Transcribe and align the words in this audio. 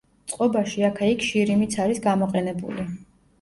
წყობაში 0.31 0.85
აქა-იქ 0.87 1.25
შირიმიც 1.27 1.77
არის 1.85 2.01
გამოყენებული. 2.07 2.89